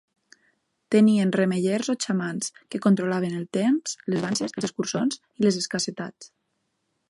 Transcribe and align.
Tenien 0.95 1.33
remeiers 1.35 1.91
o 1.93 1.95
xamans 2.05 2.49
que 2.71 2.81
controlaven 2.87 3.37
el 3.41 3.45
temps, 3.61 3.95
les 4.13 4.27
danses, 4.27 4.57
els 4.61 4.69
escurçons 4.71 5.23
i 5.43 5.47
les 5.49 5.61
escassetats. 5.65 6.35